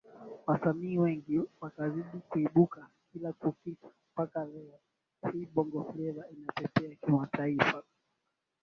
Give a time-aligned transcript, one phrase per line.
[0.47, 4.79] Wasanii wengi wakazidi kuibuka kila kukicha mpaka leo
[5.33, 7.83] hii Bongo Fleva inapepea kimataifa